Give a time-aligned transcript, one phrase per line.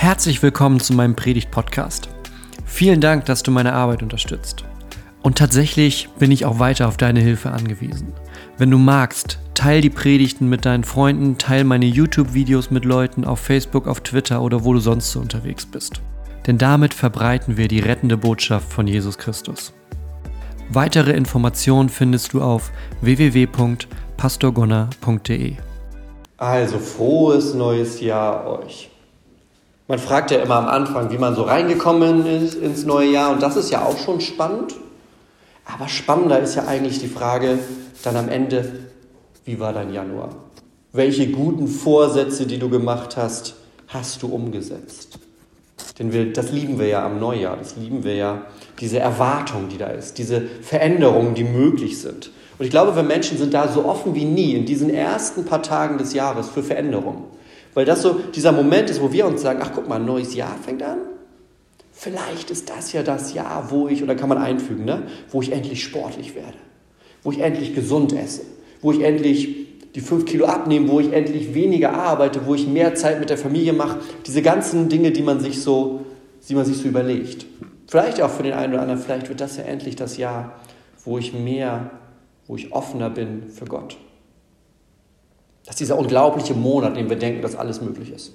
[0.00, 2.08] Herzlich willkommen zu meinem Predigt-Podcast.
[2.64, 4.64] Vielen Dank, dass du meine Arbeit unterstützt.
[5.20, 8.14] Und tatsächlich bin ich auch weiter auf deine Hilfe angewiesen.
[8.56, 13.40] Wenn du magst, teil die Predigten mit deinen Freunden, teil meine YouTube-Videos mit Leuten auf
[13.40, 16.00] Facebook, auf Twitter oder wo du sonst so unterwegs bist.
[16.46, 19.74] Denn damit verbreiten wir die rettende Botschaft von Jesus Christus.
[20.70, 22.72] Weitere Informationen findest du auf
[23.02, 25.56] www.pastorgonner.de.
[26.38, 28.89] Also frohes neues Jahr euch.
[29.90, 33.42] Man fragt ja immer am Anfang, wie man so reingekommen ist ins neue Jahr und
[33.42, 34.76] das ist ja auch schon spannend.
[35.64, 37.58] Aber spannender ist ja eigentlich die Frage
[38.04, 38.70] dann am Ende,
[39.44, 40.28] wie war dein Januar?
[40.92, 43.56] Welche guten Vorsätze, die du gemacht hast,
[43.88, 45.18] hast du umgesetzt?
[45.98, 48.42] Denn wir, das lieben wir ja am Neujahr, das lieben wir ja,
[48.78, 52.30] diese Erwartung, die da ist, diese Veränderungen, die möglich sind.
[52.60, 55.64] Und ich glaube, wir Menschen sind da so offen wie nie in diesen ersten paar
[55.64, 57.24] Tagen des Jahres für Veränderungen.
[57.80, 60.34] Weil das so dieser Moment ist, wo wir uns sagen, ach guck mal, ein neues
[60.34, 60.98] Jahr fängt an.
[61.90, 65.04] Vielleicht ist das ja das Jahr, wo ich, oder kann man einfügen, ne?
[65.30, 66.58] wo ich endlich sportlich werde,
[67.22, 68.42] wo ich endlich gesund esse,
[68.82, 72.94] wo ich endlich die fünf Kilo abnehme, wo ich endlich weniger arbeite, wo ich mehr
[72.96, 74.00] Zeit mit der Familie mache.
[74.26, 76.04] Diese ganzen Dinge, die man sich so,
[76.50, 77.46] die man sich so überlegt.
[77.86, 80.60] Vielleicht auch für den einen oder anderen, vielleicht wird das ja endlich das Jahr,
[81.06, 81.92] wo ich mehr,
[82.46, 83.96] wo ich offener bin für Gott.
[85.70, 88.32] Das ist dieser unglaubliche Monat, in dem wir denken, dass alles möglich ist.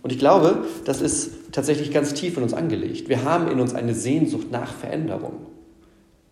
[0.00, 3.10] Und ich glaube, das ist tatsächlich ganz tief in uns angelegt.
[3.10, 5.48] Wir haben in uns eine Sehnsucht nach Veränderung.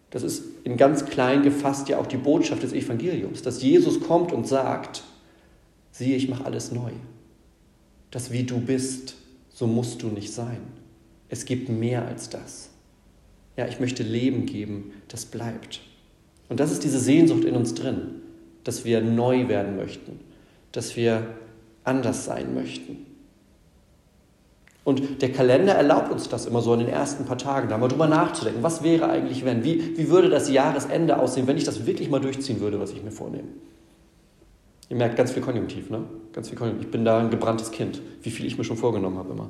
[0.08, 4.32] Das ist in ganz klein gefasst ja auch die Botschaft des Evangeliums, dass Jesus kommt
[4.32, 5.02] und sagt,
[5.90, 6.92] siehe, ich mache alles neu.
[8.10, 9.16] Das wie du bist,
[9.52, 10.62] so musst du nicht sein.
[11.28, 12.70] Es gibt mehr als das.
[13.58, 15.82] Ja, ich möchte Leben geben, das bleibt.
[16.48, 18.13] Und das ist diese Sehnsucht in uns drin
[18.64, 20.20] dass wir neu werden möchten,
[20.72, 21.26] dass wir
[21.84, 23.06] anders sein möchten.
[24.84, 27.88] Und der Kalender erlaubt uns das immer so in den ersten paar Tagen, da mal
[27.88, 28.62] drüber nachzudenken.
[28.62, 29.64] Was wäre eigentlich, wenn?
[29.64, 33.02] Wie, wie würde das Jahresende aussehen, wenn ich das wirklich mal durchziehen würde, was ich
[33.02, 33.48] mir vornehme?
[34.90, 36.04] Ihr merkt ganz viel Konjunktiv, ne?
[36.34, 36.86] Ganz viel Konjunktiv.
[36.86, 39.48] Ich bin da ein gebranntes Kind, wie viel ich mir schon vorgenommen habe immer.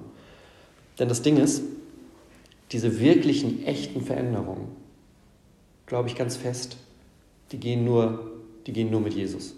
[1.00, 1.64] Denn das Ding ist,
[2.70, 4.68] diese wirklichen, echten Veränderungen,
[5.86, 6.76] glaube ich ganz fest,
[7.50, 8.33] die gehen nur
[8.66, 9.54] die gehen nur mit Jesus.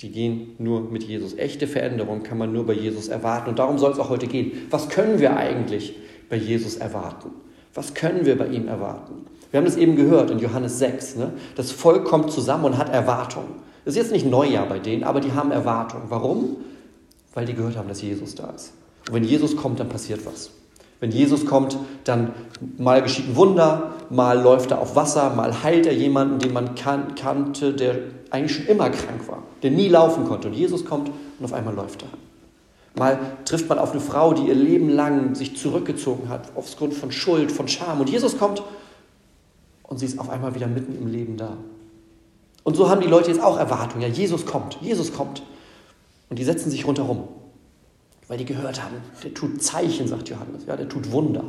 [0.00, 1.36] Die gehen nur mit Jesus.
[1.36, 3.50] Echte Veränderung kann man nur bei Jesus erwarten.
[3.50, 4.52] Und darum soll es auch heute gehen.
[4.70, 5.94] Was können wir eigentlich
[6.28, 7.30] bei Jesus erwarten?
[7.74, 9.26] Was können wir bei ihm erwarten?
[9.50, 11.16] Wir haben das eben gehört in Johannes 6.
[11.16, 11.32] Ne?
[11.56, 13.54] Das Volk kommt zusammen und hat Erwartungen.
[13.84, 16.04] Das ist jetzt nicht Neujahr bei denen, aber die haben Erwartungen.
[16.08, 16.56] Warum?
[17.34, 18.72] Weil die gehört haben, dass Jesus da ist.
[19.08, 20.50] Und wenn Jesus kommt, dann passiert was.
[21.00, 22.34] Wenn Jesus kommt, dann
[22.76, 26.74] mal geschieht ein Wunder, mal läuft er auf Wasser, mal heilt er jemanden, den man
[26.74, 27.96] kan kannte, der
[28.30, 30.48] eigentlich schon immer krank war, der nie laufen konnte.
[30.48, 32.08] Und Jesus kommt und auf einmal läuft er.
[32.98, 37.10] Mal trifft man auf eine Frau, die ihr Leben lang sich zurückgezogen hat, aufgrund von
[37.12, 38.00] Schuld, von Scham.
[38.00, 38.62] Und Jesus kommt
[39.84, 41.56] und sie ist auf einmal wieder mitten im Leben da.
[42.62, 44.02] Und so haben die Leute jetzt auch Erwartungen.
[44.02, 45.42] Ja, Jesus kommt, Jesus kommt.
[46.28, 47.28] Und die setzen sich rundherum
[48.30, 51.42] weil die gehört haben, der tut Zeichen, sagt Johannes, ja, der tut Wunder.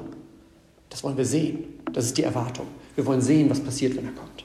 [0.90, 1.64] Das wollen wir sehen.
[1.94, 2.66] Das ist die Erwartung.
[2.96, 4.44] Wir wollen sehen, was passiert, wenn er kommt.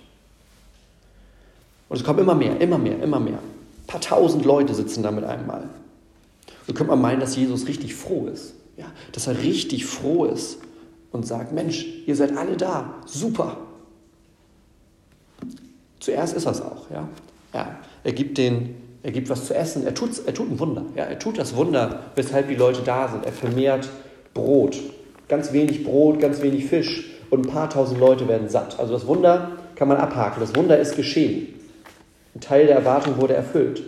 [1.88, 3.38] Und es kommen immer mehr, immer mehr, immer mehr.
[3.38, 5.66] Ein paar tausend Leute sitzen da mit einem Mal.
[6.66, 8.52] So könnte man meinen, dass Jesus richtig froh ist.
[8.76, 10.58] Ja, dass er richtig froh ist
[11.12, 13.56] und sagt, Mensch, ihr seid alle da, super.
[16.00, 16.90] Zuerst ist er es auch.
[16.90, 17.08] Ja?
[17.54, 20.84] Ja, er gibt den er gibt was zu essen, er tut, er tut ein Wunder.
[20.96, 23.24] Ja, er tut das Wunder, weshalb die Leute da sind.
[23.24, 23.88] Er vermehrt
[24.34, 24.80] Brot.
[25.28, 28.80] Ganz wenig Brot, ganz wenig Fisch und ein paar tausend Leute werden satt.
[28.80, 30.40] Also das Wunder kann man abhaken.
[30.40, 31.54] Das Wunder ist geschehen.
[32.34, 33.80] Ein Teil der Erwartung wurde erfüllt.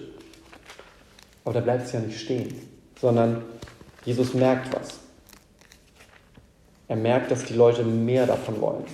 [1.45, 2.55] Aber da bleibt es ja nicht stehen,
[3.01, 3.43] sondern
[4.05, 5.01] Jesus merkt was.
[6.87, 8.85] Er merkt, dass die Leute mehr davon wollen.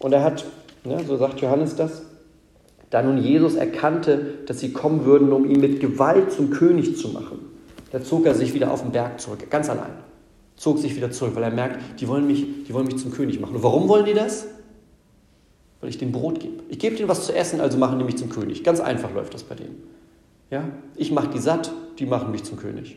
[0.00, 0.44] Und er hat,
[0.82, 2.02] ne, so sagt Johannes das,
[2.94, 7.08] da nun Jesus erkannte, dass sie kommen würden, um ihn mit Gewalt zum König zu
[7.08, 7.40] machen,
[7.90, 9.90] da zog er sich wieder auf den Berg zurück, ganz allein.
[10.54, 13.40] Zog sich wieder zurück, weil er merkt, die wollen mich, die wollen mich zum König
[13.40, 13.56] machen.
[13.56, 14.46] Und warum wollen die das?
[15.80, 16.62] Weil ich denen Brot gebe.
[16.68, 18.62] Ich gebe denen was zu essen, also machen die mich zum König.
[18.62, 19.82] Ganz einfach läuft das bei denen.
[20.52, 20.62] Ja?
[20.94, 22.96] Ich mache die satt, die machen mich zum König.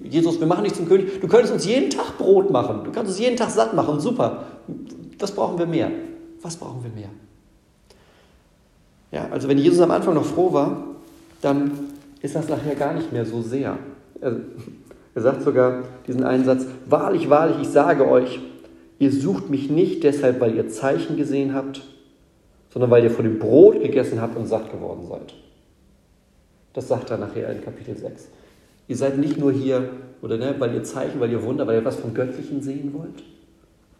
[0.00, 1.20] Jesus, wir machen dich zum König.
[1.20, 2.84] Du könntest uns jeden Tag Brot machen.
[2.84, 3.98] Du kannst uns jeden Tag satt machen.
[3.98, 4.44] Super.
[5.18, 5.90] Was brauchen wir mehr?
[6.40, 7.10] Was brauchen wir mehr?
[9.10, 10.84] Ja, also wenn Jesus am Anfang noch froh war,
[11.40, 11.72] dann
[12.20, 13.78] ist das nachher gar nicht mehr so sehr.
[14.20, 14.36] Er,
[15.14, 18.40] er sagt sogar diesen einen Satz, wahrlich, wahrlich, ich sage euch,
[18.98, 21.82] ihr sucht mich nicht deshalb, weil ihr Zeichen gesehen habt,
[22.70, 25.34] sondern weil ihr von dem Brot gegessen habt und satt geworden seid.
[26.74, 28.28] Das sagt er nachher in Kapitel 6.
[28.88, 29.88] Ihr seid nicht nur hier,
[30.22, 33.22] oder ne, weil ihr Zeichen, weil ihr Wunder, weil ihr was vom Göttlichen sehen wollt,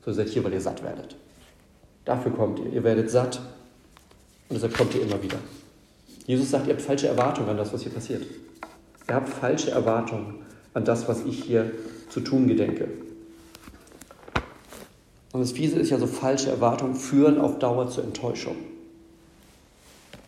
[0.04, 1.16] sondern seid hier, weil ihr satt werdet.
[2.04, 2.72] Dafür kommt ihr.
[2.72, 3.40] Ihr werdet satt
[4.48, 5.38] und deshalb kommt ihr immer wieder.
[6.26, 8.22] Jesus sagt, ihr habt falsche Erwartungen an das, was hier passiert.
[9.08, 10.34] Ihr habt falsche Erwartungen
[10.74, 11.70] an das, was ich hier
[12.10, 12.88] zu tun gedenke.
[15.32, 18.56] Und das Fiese ist ja so, falsche Erwartungen führen auf Dauer zur Enttäuschung.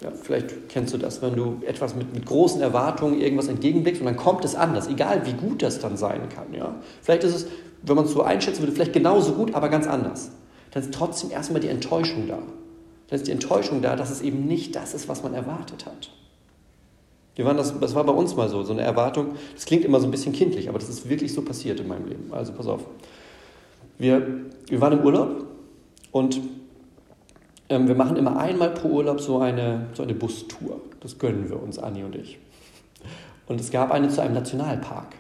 [0.03, 4.07] Ja, vielleicht kennst du das, wenn du etwas mit, mit großen Erwartungen irgendwas entgegenblickst und
[4.07, 6.55] dann kommt es anders, egal wie gut das dann sein kann.
[6.55, 6.77] Ja?
[7.03, 7.47] Vielleicht ist es,
[7.83, 10.31] wenn man es so einschätzen würde, vielleicht genauso gut, aber ganz anders.
[10.71, 12.39] Dann ist trotzdem erstmal die Enttäuschung da.
[13.11, 16.11] Dann ist die Enttäuschung da, dass es eben nicht das ist, was man erwartet hat.
[17.35, 19.35] Wir waren das, das war bei uns mal so, so eine Erwartung.
[19.55, 22.07] Das klingt immer so ein bisschen kindlich, aber das ist wirklich so passiert in meinem
[22.07, 22.33] Leben.
[22.33, 22.83] Also pass auf.
[23.99, 24.27] Wir,
[24.67, 25.45] wir waren im Urlaub
[26.12, 26.41] und
[27.69, 30.81] ähm, wir machen immer einmal pro Urlaub so eine, so eine Bustour.
[31.01, 32.39] Das gönnen wir uns, Anni und ich.
[33.47, 35.17] Und es gab eine zu einem Nationalpark.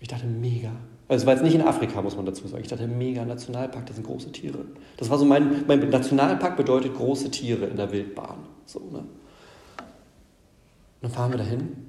[0.00, 0.72] Ich dachte, mega.
[1.10, 2.62] Also es war jetzt nicht in Afrika, muss man dazu sagen.
[2.62, 4.60] Ich dachte, mega Nationalpark, das sind große Tiere.
[4.96, 8.36] Das war so mein, mein Nationalpark bedeutet große Tiere in der Wildbahn.
[8.64, 9.04] So, ne?
[11.02, 11.88] Dann fahren wir dahin.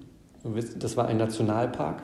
[0.79, 2.01] Das war ein Nationalpark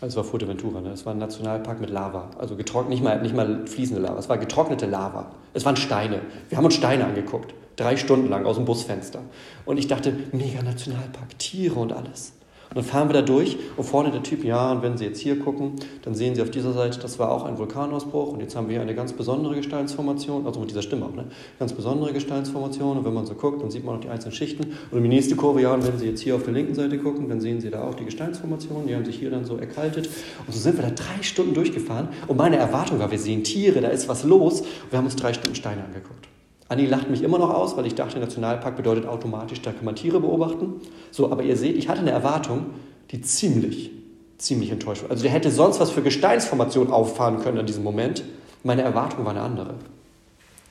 [0.00, 0.90] also es war Fuerteventura, ne?
[0.90, 2.30] es war ein Nationalpark mit Lava.
[2.36, 5.30] Also getrocknet, nicht mal, nicht mal fließende Lava, es war getrocknete Lava.
[5.54, 6.22] Es waren Steine.
[6.48, 7.54] Wir haben uns Steine angeguckt.
[7.76, 9.20] Drei Stunden lang aus dem Busfenster.
[9.64, 12.32] Und ich dachte, mega Nationalpark, Tiere und alles.
[12.72, 15.20] Und dann fahren wir da durch und vorne der Typ, ja, und wenn Sie jetzt
[15.20, 15.72] hier gucken,
[16.02, 18.76] dann sehen Sie auf dieser Seite, das war auch ein Vulkanausbruch und jetzt haben wir
[18.76, 21.26] hier eine ganz besondere Gesteinsformation, also mit dieser Stimme auch, ne?
[21.58, 24.72] Ganz besondere Gesteinsformation und wenn man so guckt, dann sieht man auch die einzelnen Schichten.
[24.90, 27.28] Und die nächste Kurve, ja, und wenn Sie jetzt hier auf der linken Seite gucken,
[27.28, 30.08] dann sehen Sie da auch die Gesteinsformation, die haben sich hier dann so erkaltet.
[30.46, 33.82] Und so sind wir da drei Stunden durchgefahren und meine Erwartung war, wir sehen Tiere,
[33.82, 36.31] da ist was los und wir haben uns drei Stunden Steine angeguckt.
[36.72, 39.94] Anni lacht mich immer noch aus, weil ich dachte, Nationalpark bedeutet automatisch, da kann man
[39.94, 40.80] Tiere beobachten.
[41.10, 42.66] So, aber ihr seht, ich hatte eine Erwartung,
[43.10, 43.90] die ziemlich,
[44.38, 45.10] ziemlich enttäuscht war.
[45.10, 48.24] Also der hätte sonst was für Gesteinsformationen auffahren können in diesem Moment.
[48.64, 49.74] Meine Erwartung war eine andere.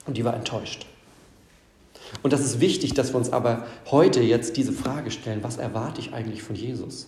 [0.07, 0.87] Und die war enttäuscht.
[2.23, 6.01] Und das ist wichtig, dass wir uns aber heute jetzt diese Frage stellen, was erwarte
[6.01, 7.07] ich eigentlich von Jesus?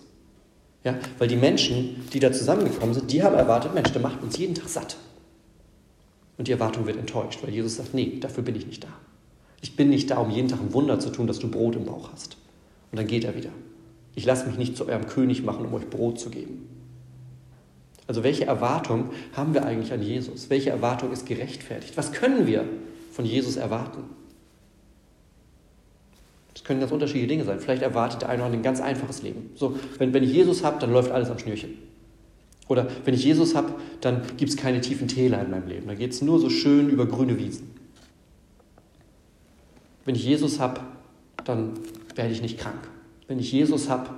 [0.84, 4.38] Ja, weil die Menschen, die da zusammengekommen sind, die haben erwartet, Mensch, der macht uns
[4.38, 4.98] jeden Tag satt.
[6.38, 8.90] Und die Erwartung wird enttäuscht, weil Jesus sagt, nee, dafür bin ich nicht da.
[9.62, 11.86] Ich bin nicht da, um jeden Tag ein Wunder zu tun, dass du Brot im
[11.86, 12.38] Bauch hast.
[12.92, 13.52] Und dann geht er wieder.
[14.16, 16.68] Ich lasse mich nicht zu eurem König machen, um euch Brot zu geben.
[18.08, 20.50] Also welche Erwartung haben wir eigentlich an Jesus?
[20.50, 21.96] Welche Erwartung ist gerechtfertigt?
[21.96, 22.66] Was können wir
[23.12, 24.04] von Jesus erwarten?
[26.54, 27.60] Das können ganz unterschiedliche Dinge sein.
[27.60, 29.52] Vielleicht erwartet der eine oder andere ein ganz einfaches Leben.
[29.56, 31.78] So, wenn, wenn ich Jesus habe, dann läuft alles am Schnürchen.
[32.68, 35.88] Oder wenn ich Jesus habe, dann gibt es keine tiefen Täler in meinem Leben.
[35.88, 37.72] Da geht es nur so schön über grüne Wiesen.
[40.06, 40.82] Wenn ich Jesus habe,
[41.44, 41.74] dann
[42.16, 42.88] werde ich nicht krank.
[43.28, 44.10] Wenn ich Jesus habe,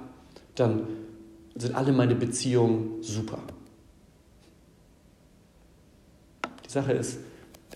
[0.56, 0.88] dann
[1.56, 3.40] sind alle meine Beziehungen super.
[6.66, 7.20] Die Sache ist,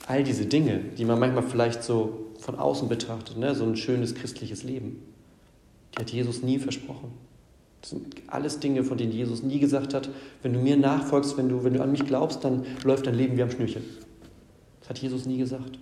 [0.07, 4.15] all diese Dinge, die man manchmal vielleicht so von außen betrachtet, ne, so ein schönes
[4.15, 5.03] christliches Leben,
[5.93, 7.11] die hat Jesus nie versprochen.
[7.81, 10.09] Das sind alles Dinge, von denen Jesus nie gesagt hat,
[10.43, 13.37] wenn du mir nachfolgst, wenn du, wenn du an mich glaubst, dann läuft dein Leben
[13.37, 13.83] wie am Schnürchen.
[14.81, 15.79] Das hat Jesus nie gesagt.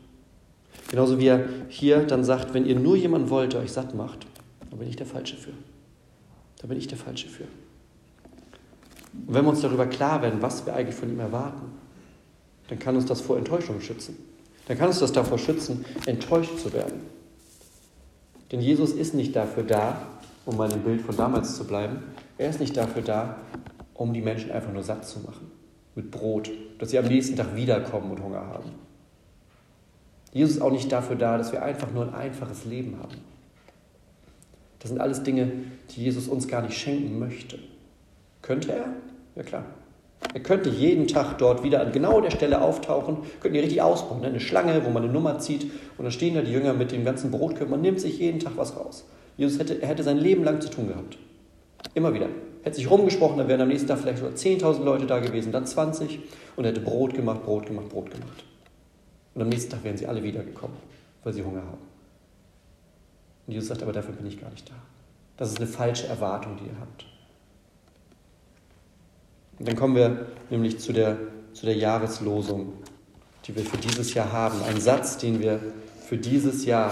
[0.89, 4.27] Genauso wie er hier dann sagt, wenn ihr nur jemanden wollt, der euch satt macht,
[4.69, 5.51] dann bin ich der Falsche für.
[6.61, 7.43] Da bin ich der Falsche für.
[9.25, 11.71] Und wenn wir uns darüber klar werden, was wir eigentlich von ihm erwarten,
[12.69, 14.17] dann kann uns das vor Enttäuschung schützen.
[14.67, 17.01] Dann kann uns das davor schützen, enttäuscht zu werden.
[18.51, 20.01] Denn Jesus ist nicht dafür da,
[20.47, 21.97] um mal im Bild von damals zu bleiben,
[22.37, 23.35] er ist nicht dafür da,
[23.93, 25.51] um die Menschen einfach nur satt zu machen
[25.93, 26.49] mit Brot,
[26.79, 28.71] dass sie am nächsten Tag wiederkommen und Hunger haben.
[30.31, 33.17] Jesus ist auch nicht dafür da, dass wir einfach nur ein einfaches Leben haben.
[34.79, 35.51] Das sind alles Dinge,
[35.89, 37.59] die Jesus uns gar nicht schenken möchte.
[38.41, 38.85] Könnte er?
[39.35, 39.65] Ja klar.
[40.33, 44.21] Er könnte jeden Tag dort wieder an genau der Stelle auftauchen, könnten die richtig ausbauen.
[44.21, 44.27] Ne?
[44.27, 45.63] Eine Schlange, wo man eine Nummer zieht
[45.97, 47.71] und dann stehen da die Jünger mit dem ganzen Brotkörper.
[47.71, 49.05] Man nimmt sich jeden Tag was raus.
[49.37, 51.17] Jesus hätte, er hätte sein Leben lang zu tun gehabt.
[51.93, 52.27] Immer wieder.
[52.63, 55.65] Hätte sich rumgesprochen, dann wären am nächsten Tag vielleicht sogar 10.000 Leute da gewesen, dann
[55.65, 56.19] 20
[56.55, 58.43] und er hätte Brot gemacht, Brot gemacht, Brot gemacht.
[59.35, 60.75] Und am nächsten Tag wären sie alle wiedergekommen,
[61.23, 61.77] weil sie Hunger haben.
[63.45, 64.73] Und Jesus sagt, aber dafür bin ich gar nicht da.
[65.37, 67.05] Das ist eine falsche Erwartung, die ihr habt.
[69.59, 71.17] Und dann kommen wir nämlich zu der,
[71.53, 72.73] zu der Jahreslosung,
[73.45, 74.61] die wir für dieses Jahr haben.
[74.63, 75.59] Ein Satz, den wir
[76.05, 76.91] für dieses Jahr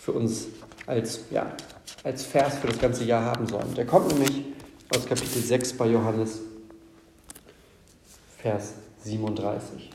[0.00, 0.48] für uns
[0.86, 1.52] als, ja,
[2.04, 3.74] als Vers für das ganze Jahr haben sollen.
[3.74, 4.44] Der kommt nämlich
[4.94, 6.40] aus Kapitel 6 bei Johannes,
[8.38, 9.90] Vers 37.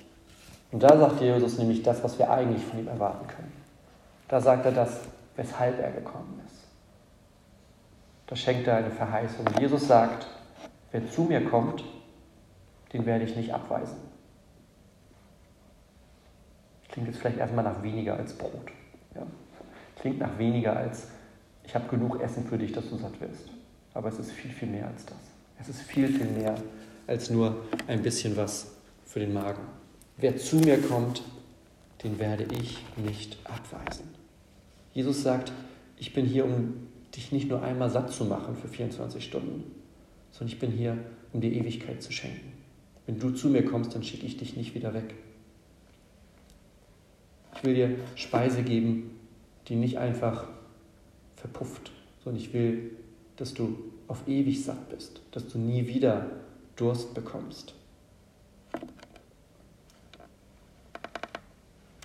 [0.71, 3.51] Und da sagt Jesus nämlich das, was wir eigentlich von ihm erwarten können.
[4.27, 5.01] Da sagt er das,
[5.35, 6.55] weshalb er gekommen ist.
[8.27, 9.45] da schenkt er eine Verheißung.
[9.59, 10.27] Jesus sagt,
[10.91, 11.83] wer zu mir kommt,
[12.93, 13.97] den werde ich nicht abweisen.
[16.89, 18.71] Klingt jetzt vielleicht erstmal nach weniger als Brot.
[19.15, 19.23] Ja?
[20.01, 21.09] Klingt nach weniger als,
[21.63, 23.49] ich habe genug Essen für dich, dass du satt wirst.
[23.93, 25.17] Aber es ist viel, viel mehr als das.
[25.59, 26.55] Es ist viel, viel mehr
[27.05, 28.71] als nur ein bisschen was
[29.05, 29.61] für den Magen.
[30.17, 31.21] Wer zu mir kommt,
[32.03, 34.05] den werde ich nicht abweisen.
[34.91, 35.51] Jesus sagt,
[35.99, 39.71] ich bin hier, um dich nicht nur einmal satt zu machen für 24 Stunden,
[40.31, 40.97] sondern ich bin hier,
[41.31, 42.53] um dir Ewigkeit zu schenken.
[43.05, 45.13] Wenn du zu mir kommst, dann schicke ich dich nicht wieder weg.
[47.55, 49.20] Ich will dir Speise geben,
[49.67, 50.47] die nicht einfach
[51.35, 51.91] verpufft,
[52.23, 52.91] sondern ich will,
[53.37, 53.77] dass du
[54.07, 56.27] auf ewig satt bist, dass du nie wieder
[56.75, 57.73] Durst bekommst.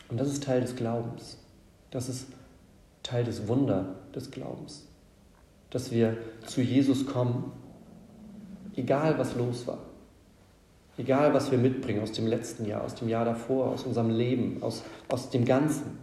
[0.09, 1.39] Und das ist Teil des Glaubens.
[1.91, 2.29] Das ist
[3.03, 4.87] Teil des Wunder des Glaubens.
[5.71, 7.53] Dass wir zu Jesus kommen,
[8.77, 9.79] egal was los war.
[10.99, 14.63] Egal was wir mitbringen aus dem letzten Jahr, aus dem Jahr davor, aus unserem Leben,
[14.63, 15.99] aus, aus dem Ganzen.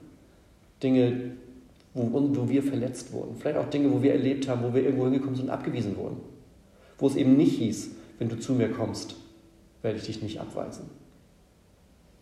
[0.83, 1.31] Dinge,
[1.93, 3.35] wo, wo wir verletzt wurden.
[3.37, 6.17] Vielleicht auch Dinge, wo wir erlebt haben, wo wir irgendwo hingekommen sind und abgewiesen wurden.
[6.97, 9.15] Wo es eben nicht hieß, wenn du zu mir kommst,
[9.81, 10.85] werde ich dich nicht abweisen.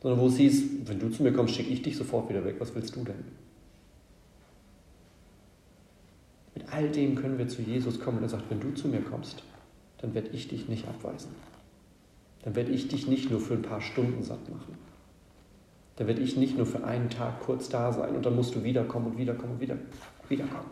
[0.02, 2.56] Sondern wo es hieß, wenn du zu mir kommst, schicke ich dich sofort wieder weg.
[2.60, 3.24] Was willst du denn?
[6.56, 9.02] Mit all dem können wir zu Jesus kommen und er sagt, wenn du zu mir
[9.02, 9.44] kommst,
[10.00, 11.32] dann werde ich dich nicht abweisen.
[12.44, 14.76] Dann werde ich dich nicht nur für ein paar Stunden satt machen.
[15.96, 18.64] Dann werde ich nicht nur für einen Tag kurz da sein und dann musst du
[18.64, 19.78] wiederkommen und wiederkommen und wieder,
[20.30, 20.70] wiederkommen.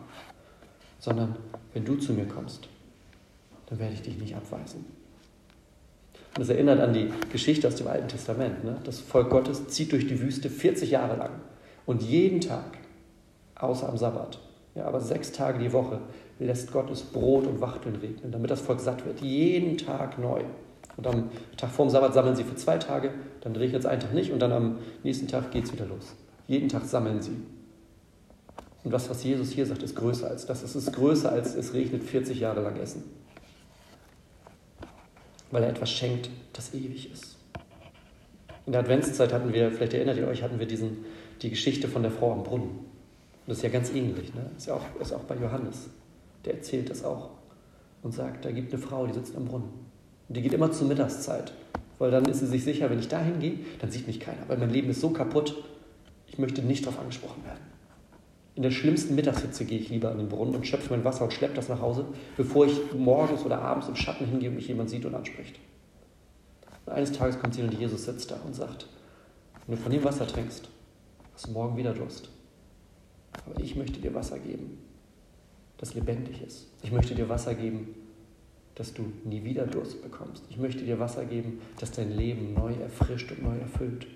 [0.98, 1.36] Sondern
[1.72, 2.68] wenn du zu mir kommst,
[3.66, 4.84] dann werde ich dich nicht abweisen.
[6.34, 8.64] Und das erinnert an die Geschichte aus dem Alten Testament.
[8.64, 8.76] Ne?
[8.84, 11.32] Das Volk Gottes zieht durch die Wüste 40 Jahre lang
[11.86, 12.78] und jeden Tag,
[13.56, 14.38] außer am Sabbat,
[14.74, 16.00] ja, aber sechs Tage die Woche,
[16.38, 19.20] lässt Gottes Brot und Wachteln regnen, damit das Volk satt wird.
[19.20, 20.42] Jeden Tag neu.
[20.96, 24.12] Und am Tag vorm Sabbat sammeln sie für zwei Tage, dann regnet es einen Tag
[24.12, 26.14] nicht und dann am nächsten Tag geht es wieder los.
[26.46, 27.36] Jeden Tag sammeln sie.
[28.82, 30.62] Und was, was Jesus hier sagt, ist größer als das.
[30.62, 33.04] Es ist größer als es regnet 40 Jahre lang Essen.
[35.50, 37.36] Weil er etwas schenkt, das ewig ist.
[38.66, 41.04] In der Adventszeit hatten wir, vielleicht erinnert ihr euch, hatten wir diesen,
[41.42, 42.68] die Geschichte von der Frau am Brunnen.
[42.70, 44.50] Und das ist ja ganz ähnlich, ne?
[44.56, 45.88] ist ja auch, ist auch bei Johannes.
[46.44, 47.30] Der erzählt das auch
[48.02, 49.70] und sagt, da gibt eine Frau, die sitzt am Brunnen.
[50.30, 51.52] Und die geht immer zur Mittagszeit,
[51.98, 54.58] weil dann ist sie sich sicher, wenn ich dahin gehe, dann sieht mich keiner, weil
[54.58, 55.56] mein Leben ist so kaputt,
[56.28, 57.58] ich möchte nicht darauf angesprochen werden.
[58.54, 61.32] In der schlimmsten Mittagshitze gehe ich lieber an den Brunnen und schöpfe mein Wasser und
[61.32, 62.04] schleppe das nach Hause,
[62.36, 65.58] bevor ich morgens oder abends im Schatten hingehe und mich jemand sieht und anspricht.
[66.86, 68.86] Und eines Tages kommt sie und Jesus sitzt da und sagt,
[69.66, 70.68] wenn du von dem Wasser trinkst,
[71.34, 72.28] hast du morgen wieder Durst.
[73.46, 74.78] Aber ich möchte dir Wasser geben,
[75.76, 76.68] das lebendig ist.
[76.82, 77.96] Ich möchte dir Wasser geben,
[78.80, 80.42] dass du nie wieder Durst bekommst.
[80.48, 84.06] Ich möchte dir Wasser geben, das dein Leben neu erfrischt und neu erfüllt.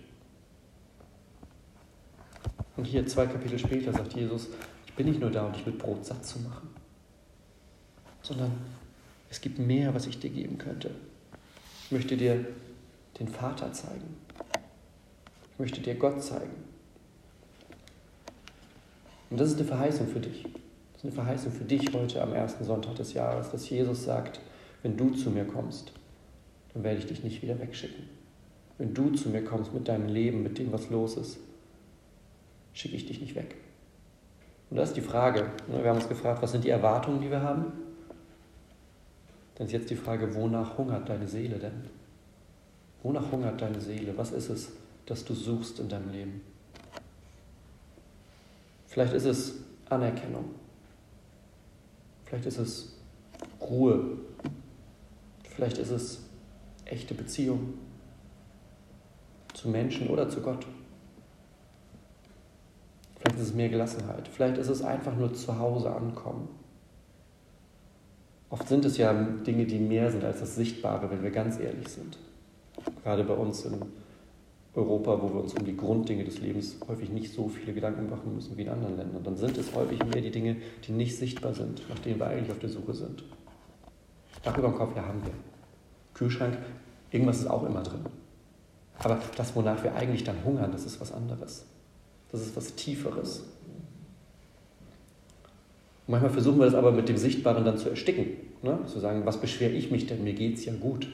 [2.75, 4.49] Und hier zwei Kapitel später sagt Jesus,
[4.87, 6.71] ich bin nicht nur da, um dich mit Brot satt zu machen,
[8.23, 8.53] sondern
[9.29, 10.93] es gibt mehr, was ich dir geben könnte.
[11.85, 12.47] Ich möchte dir
[13.21, 14.17] den Vater zeigen.
[15.53, 16.65] Ich möchte dir Gott zeigen.
[19.29, 20.43] Und das ist eine Verheißung für dich.
[20.45, 24.41] Das ist eine Verheißung für dich heute am ersten Sonntag des Jahres, dass Jesus sagt,
[24.85, 25.93] wenn du zu mir kommst,
[26.73, 28.05] dann werde ich dich nicht wieder wegschicken.
[28.77, 31.39] Wenn du zu mir kommst mit deinem Leben, mit dem, was los ist,
[32.75, 33.57] schicke ich dich nicht weg.
[34.69, 35.45] Und das ist die Frage.
[35.69, 35.83] Ne?
[35.83, 37.73] Wir haben uns gefragt, was sind die Erwartungen, die wir haben?
[39.55, 41.85] Dann ist jetzt die Frage, wonach hungert deine Seele denn?
[43.03, 44.15] Wonach hungert deine Seele?
[44.19, 44.73] Was ist es,
[45.07, 46.43] das du suchst in deinem Leben?
[48.89, 49.55] Vielleicht ist es
[49.89, 50.51] Anerkennung.
[52.27, 52.97] Vielleicht ist es
[53.63, 54.19] Ruhe.
[55.55, 56.23] Vielleicht ist es
[56.85, 57.75] echte Beziehung
[59.53, 60.67] zu Menschen oder zu Gott.
[63.17, 64.29] Vielleicht ist es mehr Gelassenheit.
[64.29, 66.49] Vielleicht ist es einfach nur zu Hause ankommen.
[68.51, 71.89] Oft sind es ja Dinge, die mehr sind als das Sichtbare, wenn wir ganz ehrlich
[71.89, 72.19] sind.
[73.03, 73.81] Gerade bei uns in
[74.75, 78.35] Europa, wo wir uns um die Grunddinge des Lebens häufig nicht so viele Gedanken machen
[78.35, 79.23] müssen wie in anderen Ländern.
[79.23, 80.57] Dann sind es häufig mehr die Dinge,
[80.87, 83.25] die nicht sichtbar sind, nach denen wir eigentlich auf der Suche sind.
[84.45, 85.33] Dach über dem Kopf, ja, haben wir.
[86.13, 86.57] Kühlschrank,
[87.11, 88.05] irgendwas ist auch immer drin.
[88.99, 91.65] Aber das, wonach wir eigentlich dann hungern, das ist was anderes.
[92.31, 93.45] Das ist was Tieferes.
[96.07, 98.27] Und manchmal versuchen wir das aber mit dem Sichtbaren dann zu ersticken.
[98.63, 98.79] Ne?
[98.87, 100.23] Zu sagen, was beschwere ich mich denn?
[100.23, 101.09] Mir geht es ja gut.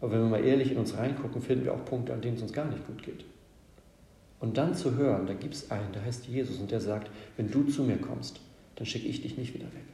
[0.00, 2.42] Aber wenn wir mal ehrlich in uns reingucken, finden wir auch Punkte, an denen es
[2.42, 3.24] uns gar nicht gut geht.
[4.40, 7.50] Und dann zu hören, da gibt es einen, der heißt Jesus und der sagt, wenn
[7.50, 8.40] du zu mir kommst,
[8.76, 9.84] dann schicke ich dich nicht wieder weg.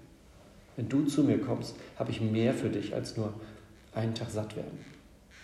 [0.76, 3.32] Wenn du zu mir kommst, habe ich mehr für dich als nur
[3.94, 4.78] einen Tag satt werden.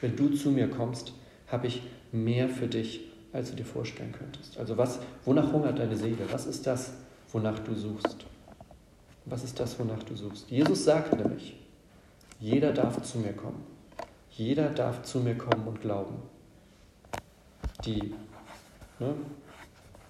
[0.01, 1.15] Wenn du zu mir kommst,
[1.49, 3.01] habe ich mehr für dich,
[3.33, 4.59] als du dir vorstellen könntest.
[4.59, 6.31] Also was, wonach hungert deine Seele?
[6.31, 6.93] Was ist das,
[7.33, 8.27] wonach du suchst?
[9.25, 10.51] Was ist das, wonach du suchst?
[10.51, 11.57] Jesus sagt nämlich,
[12.41, 13.65] jeder darf zu mir kommen.
[14.31, 16.17] Jeder darf zu mir kommen und glauben.
[17.85, 18.15] Die
[18.99, 19.15] ne,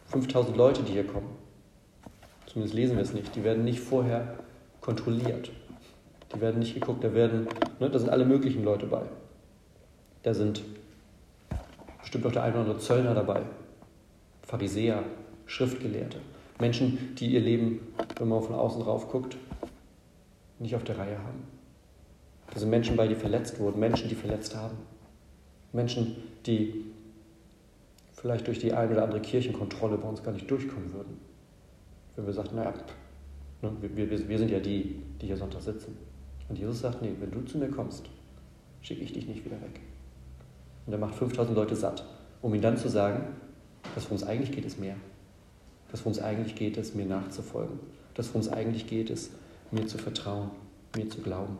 [0.07, 1.37] 5000 Leute, die hier kommen,
[2.47, 4.39] zumindest lesen wir es nicht, die werden nicht vorher
[4.83, 5.51] kontrolliert.
[6.35, 7.49] Die werden nicht geguckt, da werden,
[7.81, 9.03] ne, da sind alle möglichen Leute bei.
[10.23, 10.63] Da sind
[12.01, 13.43] bestimmt auch der eine oder andere Zöllner dabei,
[14.43, 15.03] Pharisäer,
[15.47, 16.19] Schriftgelehrte,
[16.61, 17.81] Menschen, die ihr Leben,
[18.19, 19.37] wenn man von außen drauf guckt,
[20.59, 21.45] nicht auf der Reihe haben.
[22.53, 24.77] Da sind Menschen bei, die verletzt wurden, Menschen, die verletzt haben.
[25.73, 26.85] Menschen, die
[28.13, 31.19] vielleicht durch die eine oder andere Kirchenkontrolle bei uns gar nicht durchkommen würden.
[32.15, 32.75] Wenn wir sagten, naja,
[33.63, 35.97] wir, wir, wir sind ja die, die hier Sonntag sitzen.
[36.49, 38.07] Und Jesus sagt, nee, wenn du zu mir kommst,
[38.83, 39.81] schicke ich dich nicht wieder weg.
[40.87, 42.05] Und er macht 5000 Leute satt,
[42.43, 43.25] um ihnen dann zu sagen,
[43.95, 44.97] dass worum es eigentlich geht, ist mehr.
[45.91, 47.79] Dass worum es eigentlich geht, ist mir nachzufolgen.
[48.15, 49.33] Dass worum es eigentlich geht, ist
[49.71, 50.51] mir zu vertrauen,
[50.97, 51.59] mir zu glauben.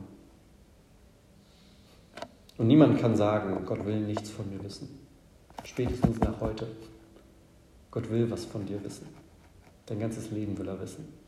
[2.59, 4.89] Und niemand kann sagen, Gott will nichts von mir wissen.
[5.65, 6.67] Spätestens nach heute.
[7.91, 9.07] Gott will was von dir wissen.
[9.87, 11.22] Dein ganzes Leben will er wissen.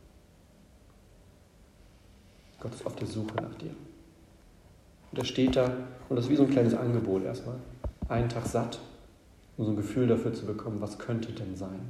[2.64, 3.75] Gott ist auf der Suche nach dir.
[5.12, 5.71] Und er steht da
[6.09, 7.56] und das ist wie so ein kleines Angebot erstmal.
[8.09, 8.78] Einen Tag satt,
[9.59, 11.80] um so ein Gefühl dafür zu bekommen, was könnte denn sein?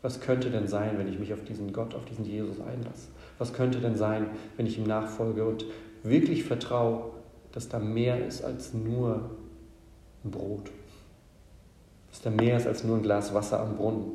[0.00, 3.08] Was könnte denn sein, wenn ich mich auf diesen Gott, auf diesen Jesus einlasse?
[3.36, 5.66] Was könnte denn sein, wenn ich ihm nachfolge und
[6.02, 7.10] wirklich vertraue,
[7.52, 9.28] dass da mehr ist als nur
[10.24, 10.70] ein Brot?
[12.10, 14.12] Dass da mehr ist als nur ein Glas Wasser am Brunnen?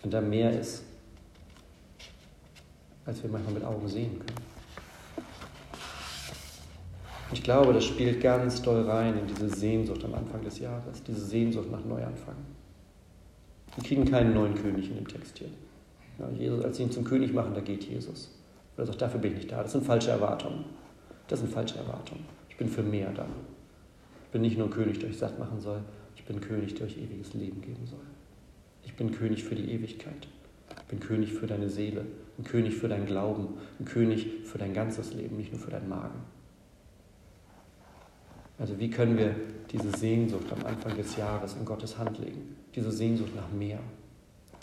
[0.00, 0.82] Wenn da mehr ist,
[3.06, 4.50] als wir manchmal mit Augen sehen können.
[7.32, 11.24] Ich glaube, das spielt ganz doll rein in diese Sehnsucht am Anfang des Jahres, diese
[11.24, 12.34] Sehnsucht nach Neuanfang.
[13.76, 15.48] Wir kriegen keinen neuen König in dem Text hier.
[16.18, 18.30] Ja, Jesus, als sie ihn zum König machen, da geht Jesus.
[18.76, 19.62] Er sagt, dafür bin ich nicht da.
[19.62, 20.64] Das sind falsche Erwartungen.
[21.28, 22.24] Das sind falsche Erwartungen.
[22.48, 23.26] Ich bin für mehr da.
[24.24, 25.82] Ich bin nicht nur König, der euch satt machen soll.
[26.16, 28.00] Ich bin König, der euch ewiges Leben geben soll.
[28.84, 30.28] Ich bin König für die Ewigkeit.
[30.90, 32.04] Bin König für deine Seele.
[32.36, 33.58] Ein König für dein Glauben.
[33.78, 36.18] Ein König für dein ganzes Leben, nicht nur für deinen Magen.
[38.58, 39.36] Also wie können wir
[39.70, 42.56] diese Sehnsucht am Anfang des Jahres in Gottes Hand legen?
[42.74, 43.78] Diese Sehnsucht nach mehr.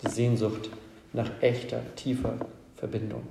[0.02, 0.68] Die Sehnsucht
[1.14, 2.34] nach echter, tiefer
[2.76, 3.22] Verbindung.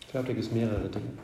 [0.00, 1.18] Ich glaube, da gibt es mehrere Dinge.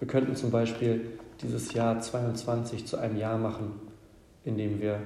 [0.00, 3.72] Wir könnten zum Beispiel dieses Jahr 22 zu einem Jahr machen,
[4.44, 5.00] in dem wir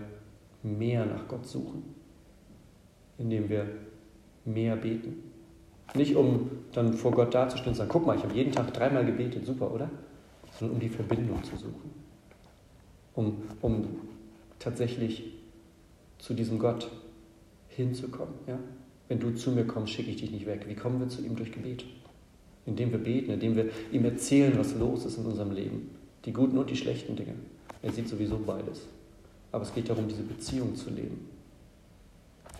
[0.62, 1.97] mehr nach Gott suchen,
[3.18, 3.66] in dem wir
[4.44, 5.28] mehr beten,
[5.94, 8.72] nicht um dann vor Gott dazustehen und zu sagen, guck mal, ich habe jeden Tag
[8.72, 9.90] dreimal gebetet, super, oder?
[10.58, 11.90] Sondern um die Verbindung zu suchen.
[13.14, 13.84] Um, um
[14.58, 15.32] tatsächlich
[16.18, 16.90] zu diesem Gott
[17.68, 18.34] hinzukommen.
[18.46, 18.58] Ja?
[19.08, 20.66] Wenn du zu mir kommst, schicke ich dich nicht weg.
[20.68, 21.84] Wie kommen wir zu ihm durch Gebet?
[22.66, 25.90] Indem wir beten, indem wir ihm erzählen, was los ist in unserem Leben.
[26.24, 27.34] Die guten und die schlechten Dinge.
[27.82, 28.86] Er sieht sowieso beides.
[29.52, 31.37] Aber es geht darum, diese Beziehung zu leben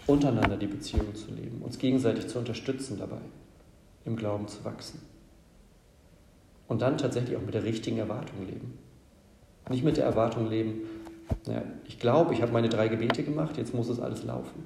[0.08, 3.20] untereinander die Beziehung zu leben, uns gegenseitig zu unterstützen dabei,
[4.04, 5.00] im Glauben zu wachsen.
[6.66, 8.78] Und dann tatsächlich auch mit der richtigen Erwartung leben.
[9.68, 10.80] Nicht mit der Erwartung leben,
[11.46, 14.64] naja, ich glaube, ich habe meine drei Gebete gemacht, jetzt muss es alles laufen.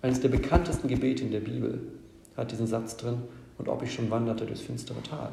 [0.00, 1.80] Eines der bekanntesten Gebete in der Bibel
[2.36, 3.22] hat diesen Satz drin,
[3.58, 5.30] und ob ich schon wanderte durchs finstere Tal.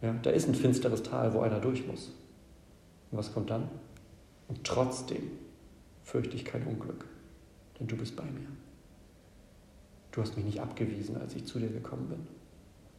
[0.00, 2.12] Ja, da ist ein finsteres Tal, wo einer durch muss.
[3.10, 3.68] Und was kommt dann?
[4.48, 5.30] Und trotzdem
[6.02, 7.04] fürchte ich kein Unglück,
[7.78, 8.48] denn du bist bei mir.
[10.12, 12.26] Du hast mich nicht abgewiesen, als ich zu dir gekommen bin.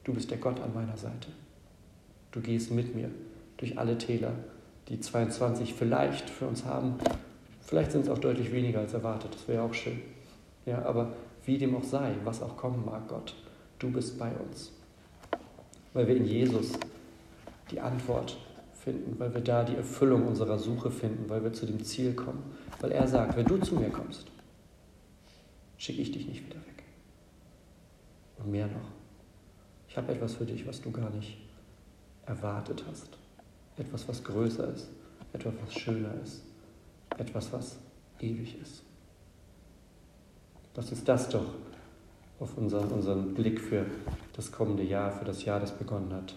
[0.04, 1.28] Du bist der Gott an meiner Seite.
[2.32, 3.12] Du gehst mit mir
[3.58, 4.34] durch alle Täler,
[4.88, 6.96] die 22 vielleicht für uns haben.
[7.62, 10.02] Vielleicht sind es auch deutlich weniger als erwartet, das wäre auch schön.
[10.66, 11.14] Ja, aber
[11.46, 13.36] wie dem auch sei, was auch kommen mag, Gott,
[13.80, 14.72] du bist bei uns.
[15.94, 16.74] Weil wir in Jesus
[17.70, 18.38] die Antwort
[18.84, 22.44] finden, weil wir da die Erfüllung unserer Suche finden, weil wir zu dem Ziel kommen.
[22.80, 24.28] Weil er sagt, wenn du zu mir kommst,
[25.78, 26.84] schicke ich dich nicht wieder weg.
[28.38, 28.90] Und mehr noch,
[29.88, 31.38] ich habe etwas für dich, was du gar nicht
[32.26, 33.18] erwartet hast.
[33.78, 34.90] Etwas, was größer ist,
[35.34, 36.44] etwas, was schöner ist,
[37.18, 37.78] etwas, was
[38.20, 38.84] ewig ist.
[40.76, 41.54] Lass uns das doch
[42.40, 43.86] auf unseren, unseren Blick für
[44.34, 46.34] das kommende Jahr, für das Jahr, das begonnen hat,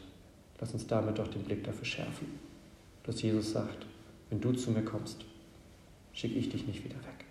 [0.61, 2.39] Lass uns damit doch den Blick dafür schärfen,
[3.03, 3.87] dass Jesus sagt,
[4.31, 5.25] wenn du zu mir kommst,
[6.13, 7.25] schicke ich dich nicht wieder weg.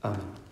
[0.00, 0.51] Amen.